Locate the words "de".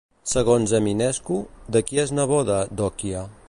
1.77-1.85